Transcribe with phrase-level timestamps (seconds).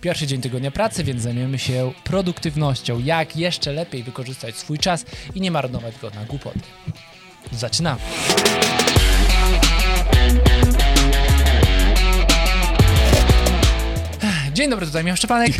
[0.00, 2.98] Pierwszy dzień tygodnia pracy, więc zajmiemy się produktywnością.
[2.98, 6.60] Jak jeszcze lepiej wykorzystać swój czas i nie marnować go na głupoty.
[7.52, 8.00] Zaczynamy.
[14.52, 15.52] Dzień dobry, tutaj Michał Szczepanek.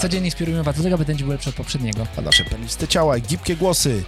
[0.00, 2.06] Codziennie inspirujemy Was do tego, by ten dzień był lepszy od poprzedniego.
[2.16, 4.04] A nasze peliste ciała i gibkie głosy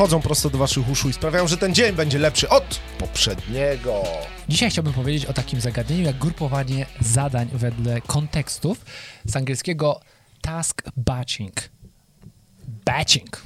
[0.00, 4.02] wchodzą prosto do waszych uszu i sprawiają, że ten dzień będzie lepszy od poprzedniego.
[4.48, 8.84] Dzisiaj chciałbym powiedzieć o takim zagadnieniu jak grupowanie zadań wedle kontekstów
[9.24, 10.00] z angielskiego
[10.40, 11.70] task batching.
[12.84, 13.42] Batching.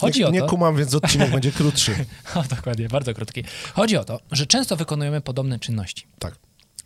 [0.00, 2.04] Chodzi nie, o nie to, kumam, więc odcinek będzie krótszy.
[2.34, 3.44] o, dokładnie, bardzo krótki.
[3.74, 6.06] Chodzi o to, że często wykonujemy podobne czynności.
[6.18, 6.34] Tak.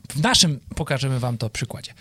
[0.08, 1.94] W naszym pokażemy wam to przykładzie.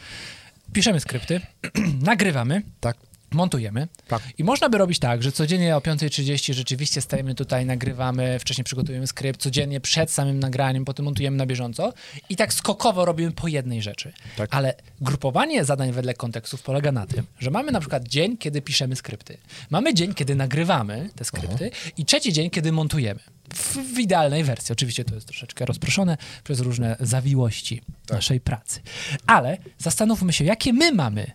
[0.74, 1.42] Piszemy skrypty,
[2.12, 3.11] nagrywamy, Tak.
[3.34, 3.88] Montujemy.
[4.08, 4.22] Tak.
[4.38, 9.08] I można by robić tak, że codziennie o 5.30 rzeczywiście stajemy tutaj, nagrywamy, wcześniej przygotujemy
[9.08, 11.94] skrypt, codziennie przed samym nagraniem, potem montujemy na bieżąco
[12.30, 14.14] i tak skokowo robimy po jednej rzeczy.
[14.38, 14.56] Tak.
[14.56, 18.96] Ale grupowanie zadań wedle kontekstów polega na tym, że mamy na przykład dzień, kiedy piszemy
[18.96, 19.38] skrypty.
[19.70, 23.20] Mamy dzień, kiedy nagrywamy te skrypty i trzeci dzień, kiedy montujemy.
[23.54, 24.74] W, w idealnej wersji.
[24.74, 28.80] Oczywiście to jest troszeczkę rozproszone przez różne zawiłości naszej pracy.
[29.28, 31.32] Ale zastanówmy się, jakie my mamy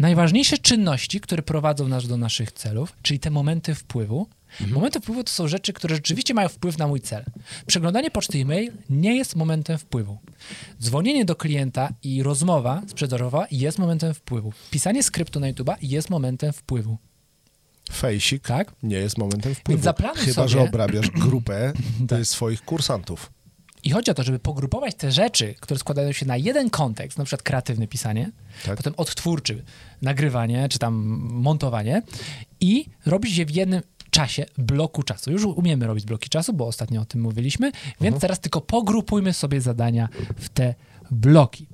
[0.00, 4.26] najważniejsze czynności, które prowadzą nas do naszych celów, czyli te momenty wpływu.
[4.70, 7.24] Momenty wpływu to są rzeczy, które rzeczywiście mają wpływ na mój cel.
[7.66, 10.18] Przeglądanie poczty e-mail nie jest momentem wpływu.
[10.82, 14.52] Dzwonienie do klienta i rozmowa sprzedażowa jest momentem wpływu.
[14.70, 16.96] Pisanie skryptu na YouTube'a jest momentem wpływu.
[17.92, 18.72] Fejsik Tak?
[18.82, 19.82] nie jest momentem wpływu.
[20.16, 21.72] Chyba, sobie- że obrabiasz grupę
[22.08, 22.26] Tak.
[22.26, 23.30] swoich kursantów.
[23.84, 27.24] I chodzi o to, żeby pogrupować te rzeczy, które składają się na jeden kontekst, na
[27.24, 28.30] przykład kreatywne pisanie,
[28.64, 28.76] Tak.
[28.76, 29.64] potem odtwórczy
[30.02, 30.94] nagrywanie, czy tam
[31.30, 32.02] montowanie
[32.60, 33.80] i robić je w jednym
[34.20, 35.30] czasie, bloku czasu.
[35.32, 39.60] Już umiemy robić bloki czasu, bo ostatnio o tym mówiliśmy, więc teraz tylko pogrupujmy sobie
[39.60, 40.74] zadania w te
[41.10, 41.66] bloki.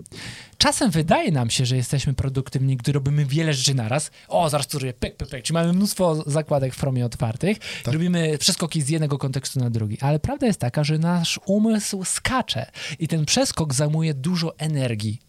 [0.58, 4.10] Czasem wydaje nam się, że jesteśmy produktywni, gdy robimy wiele rzeczy naraz.
[4.28, 5.42] O, zaraz tu pyk, pyk, pyk.
[5.42, 7.58] Czyli mamy mnóstwo zakładek w promie otwartych.
[7.86, 9.98] Robimy przeskoki z jednego kontekstu na drugi.
[10.00, 12.66] Ale prawda jest taka, że nasz umysł skacze
[12.98, 15.20] i ten przeskok zajmuje dużo energii.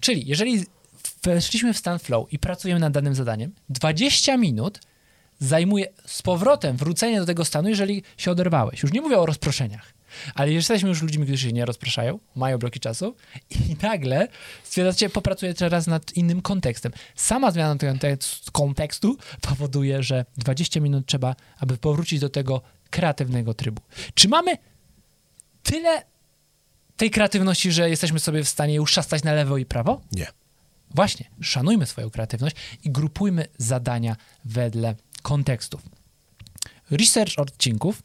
[0.00, 0.64] Czyli jeżeli
[1.22, 4.80] weszliśmy w stan flow i pracujemy nad danym zadaniem, 20 minut
[5.38, 8.82] zajmuje z powrotem wrócenie do tego stanu, jeżeli się oderwałeś.
[8.82, 9.92] Już nie mówię o rozproszeniach,
[10.34, 13.16] ale jesteśmy już ludźmi, którzy się nie rozpraszają, mają bloki czasu
[13.50, 14.28] i nagle
[14.64, 16.92] stwierdzacie, popracuję teraz nad innym kontekstem.
[17.16, 23.82] Sama zmiana kontekst- kontekstu powoduje, że 20 minut trzeba, aby powrócić do tego kreatywnego trybu.
[24.14, 24.58] Czy mamy
[25.62, 26.02] tyle
[26.96, 30.00] tej kreatywności, że jesteśmy sobie w stanie już szastać na lewo i prawo?
[30.12, 30.26] Nie.
[30.94, 35.82] Właśnie, szanujmy swoją kreatywność i grupujmy zadania wedle kontekstów.
[36.90, 38.02] Research odcinków,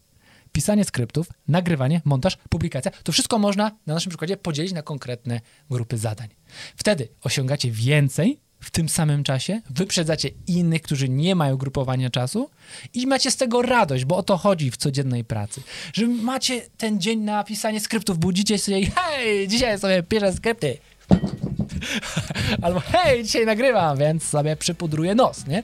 [0.51, 5.97] pisanie skryptów, nagrywanie, montaż, publikacja to wszystko można na naszym przykładzie podzielić na konkretne grupy
[5.97, 6.27] zadań.
[6.75, 12.49] Wtedy osiągacie więcej w tym samym czasie, wyprzedzacie innych, którzy nie mają grupowania czasu
[12.93, 15.61] i macie z tego radość, bo o to chodzi w codziennej pracy.
[15.93, 20.77] Że macie ten dzień na pisanie skryptów, budzicie się i hej, dzisiaj sobie piszę skrypty.
[22.61, 25.63] Albo hej, dzisiaj nagrywam, więc sobie przypudruję nos, nie?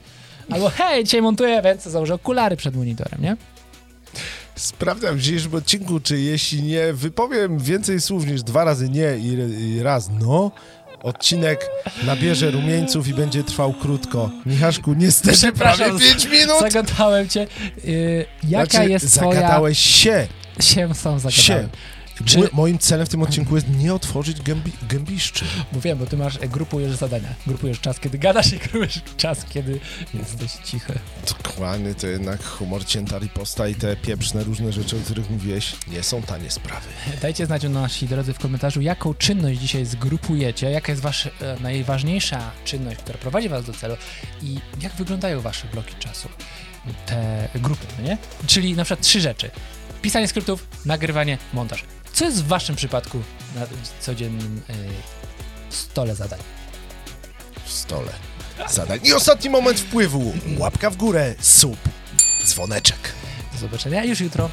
[0.50, 3.38] Albo hej, dzisiaj montuję, więc założę okulary przed monitorem, nie?
[4.56, 9.28] Sprawdzam w dzisiejszym odcinku, czy jeśli nie wypowiem więcej słów niż dwa razy nie i,
[9.62, 10.52] i raz no,
[11.04, 11.70] odcinek
[12.04, 14.30] nabierze rumieńców i będzie trwał krótko.
[14.46, 16.60] Michaszku, niestety prawie 5 minut!
[16.60, 17.48] Zagadałem cię.
[17.84, 19.34] Yy, jaka Znaczy, jest twoja...
[19.34, 20.28] Zagadałeś się.
[20.60, 21.32] Się sam zagadałem.
[21.32, 21.70] się.
[22.26, 25.46] Czy- Mo- Moim celem w tym odcinku jest nie otworzyć gębi gębiszczy.
[25.72, 27.28] Mówiłem, bo ty masz, e, grupujesz zadania.
[27.48, 29.80] Grupujesz czas, kiedy gadasz i grupujesz czas, kiedy
[30.14, 31.00] jesteś cichy.
[31.44, 36.04] Dokładnie, to jednak humor cięta riposta i te pieprzne różne rzeczy, o których mówiłeś, nie
[36.04, 36.88] są tanie sprawy.
[37.22, 42.52] Dajcie znać nasi drodzy w komentarzu, jaką czynność dzisiaj zgrupujecie, jaka jest wasza e, najważniejsza
[42.66, 43.96] czynność, która prowadzi was do celu
[44.44, 46.30] i jak wyglądają wasze bloki czasu,
[47.06, 48.18] te grupy, no nie?
[48.48, 49.52] Czyli na przykład trzy rzeczy.
[50.02, 51.84] Pisanie skryptów, nagrywanie, montaż.
[52.20, 53.22] Co jest w waszym przypadku
[53.56, 53.68] na
[54.00, 54.74] codziennym e,
[55.70, 56.40] stole zadań?
[57.66, 58.12] W stole.
[58.70, 59.00] Zadań.
[59.04, 60.34] I ostatni moment wpływu.
[60.58, 61.78] Łapka w górę, sub,
[62.46, 63.14] dzwoneczek.
[63.54, 64.50] Do zobaczenia już jutro.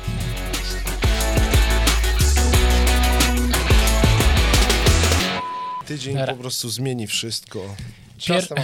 [5.86, 6.34] Tydzień Dobra.
[6.34, 7.76] po prostu zmieni wszystko.
[8.18, 8.58] Pier- Czas.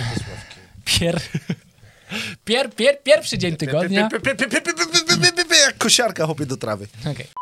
[0.85, 1.21] Pier...
[2.45, 4.09] Pier, pier, pierwszy dzień tygodnia.
[5.67, 6.87] Jak kosiarka hopie do trawy.
[7.11, 7.42] Okej.